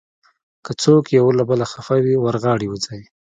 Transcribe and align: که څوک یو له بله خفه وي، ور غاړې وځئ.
که 0.65 0.71
څوک 0.83 1.03
یو 1.17 1.27
له 1.37 1.43
بله 1.49 1.65
خفه 1.71 1.97
وي، 2.03 2.15
ور 2.19 2.35
غاړې 2.43 2.67
وځئ. 2.69 3.01